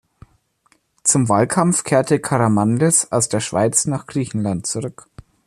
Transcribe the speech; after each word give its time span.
Zum 1.03 1.29
Wahlkampf 1.29 1.83
kehrte 1.83 2.17
Karamanlis 2.19 3.11
aus 3.11 3.29
der 3.29 3.39
Schweiz 3.39 3.85
nach 3.85 4.07
Griechenland 4.07 4.65
zurück. 4.65 5.05